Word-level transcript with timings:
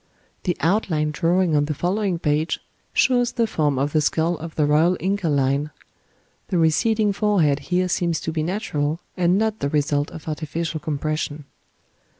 The 0.45 0.57
outline 0.61 1.11
drawing 1.11 1.55
on 1.55 1.65
the 1.65 1.75
following 1.75 2.17
page 2.17 2.59
shows 2.91 3.33
the 3.33 3.45
form 3.45 3.77
of 3.77 3.93
the 3.93 4.01
skull 4.01 4.35
of 4.37 4.55
the 4.55 4.65
royal 4.65 4.97
Inca 4.99 5.29
line: 5.29 5.69
the 6.47 6.57
receding 6.57 7.13
forehead 7.13 7.59
here 7.69 7.87
seems 7.87 8.19
to 8.21 8.31
be 8.31 8.41
natural, 8.41 8.99
and 9.15 9.37
not 9.37 9.59
the 9.59 9.69
result 9.69 10.09
of 10.09 10.27
artificial 10.27 10.79
compression. 10.79 11.45